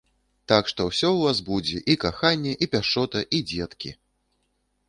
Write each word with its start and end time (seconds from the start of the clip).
Так 0.51 0.69
што 0.71 0.87
ўсё 0.87 1.05
ў 1.11 1.19
вас 1.27 1.41
будзе, 1.49 1.77
і 1.95 1.97
каханне, 2.05 2.57
і 2.67 2.71
пяшчота, 2.77 3.19
і 3.41 3.43
дзеткі! 3.53 3.97